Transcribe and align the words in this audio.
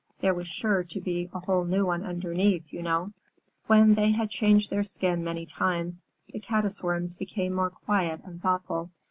There 0.19 0.33
was 0.33 0.47
sure 0.47 0.83
to 0.83 0.99
be 0.99 1.29
a 1.31 1.41
whole 1.41 1.63
new 1.63 1.85
one 1.85 2.03
underneath, 2.03 2.73
you 2.73 2.81
know. 2.81 3.13
When 3.67 3.93
they 3.93 4.09
had 4.09 4.31
changed 4.31 4.71
their 4.71 4.83
skin 4.83 5.23
many 5.23 5.45
times, 5.45 6.01
the 6.33 6.39
Caddis 6.39 6.81
Worms 6.81 7.15
became 7.17 7.53
more 7.53 7.69
quiet 7.69 8.19
and 8.25 8.41
thoughtful. 8.41 8.89